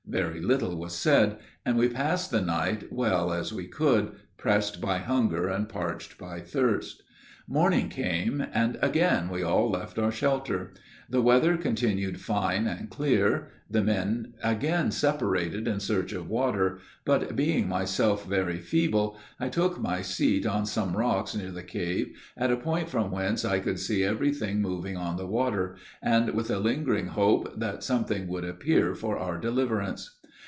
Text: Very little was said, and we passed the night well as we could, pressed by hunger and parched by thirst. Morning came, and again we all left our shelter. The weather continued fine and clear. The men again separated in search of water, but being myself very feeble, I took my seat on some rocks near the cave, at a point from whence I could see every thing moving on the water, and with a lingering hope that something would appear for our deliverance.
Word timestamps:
Very 0.07 0.41
little 0.41 0.75
was 0.77 0.93
said, 0.93 1.37
and 1.65 1.77
we 1.77 1.87
passed 1.87 2.31
the 2.31 2.41
night 2.41 2.91
well 2.91 3.31
as 3.31 3.53
we 3.53 3.65
could, 3.67 4.11
pressed 4.35 4.81
by 4.81 4.97
hunger 4.97 5.47
and 5.47 5.69
parched 5.69 6.17
by 6.17 6.41
thirst. 6.41 7.01
Morning 7.47 7.87
came, 7.87 8.45
and 8.53 8.77
again 8.81 9.29
we 9.29 9.41
all 9.41 9.69
left 9.69 9.97
our 9.97 10.11
shelter. 10.11 10.73
The 11.09 11.21
weather 11.21 11.57
continued 11.57 12.21
fine 12.21 12.65
and 12.67 12.89
clear. 12.89 13.49
The 13.69 13.83
men 13.83 14.35
again 14.41 14.91
separated 14.91 15.67
in 15.67 15.81
search 15.81 16.13
of 16.13 16.29
water, 16.29 16.79
but 17.03 17.35
being 17.35 17.67
myself 17.67 18.25
very 18.25 18.59
feeble, 18.59 19.17
I 19.37 19.49
took 19.49 19.79
my 19.81 20.01
seat 20.01 20.45
on 20.45 20.65
some 20.65 20.95
rocks 20.95 21.35
near 21.35 21.51
the 21.51 21.63
cave, 21.63 22.17
at 22.37 22.51
a 22.51 22.57
point 22.57 22.89
from 22.89 23.11
whence 23.11 23.43
I 23.43 23.59
could 23.59 23.79
see 23.79 24.03
every 24.05 24.33
thing 24.33 24.61
moving 24.61 24.95
on 24.95 25.17
the 25.17 25.27
water, 25.27 25.75
and 26.01 26.29
with 26.33 26.49
a 26.49 26.59
lingering 26.59 27.07
hope 27.07 27.59
that 27.59 27.83
something 27.83 28.27
would 28.29 28.45
appear 28.45 28.95
for 28.95 29.17
our 29.17 29.37
deliverance. 29.37 30.17